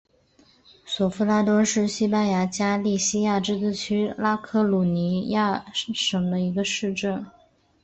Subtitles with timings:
[0.83, 7.23] 索夫拉多是西班牙加利西亚自治区拉科鲁尼亚省的一个市镇。